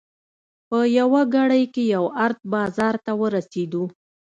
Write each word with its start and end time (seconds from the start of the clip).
په 0.67 0.79
یوه 0.99 1.21
ګړۍ 1.35 1.63
کې 1.73 1.83
یو 1.95 2.05
ارت 2.25 2.39
بازار 2.53 2.95
ته 3.05 3.11
ورسېدو. 3.21 3.83